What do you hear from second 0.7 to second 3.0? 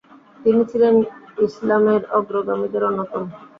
ছিলেন ইসলামের অগ্রগামীদের